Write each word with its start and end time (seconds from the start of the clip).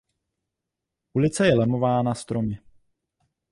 Ulice 1.13 1.45
je 1.45 1.53
lemována 1.55 2.15
stromy. 2.15 2.57